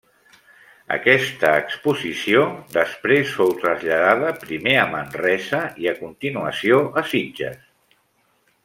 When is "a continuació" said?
5.93-6.85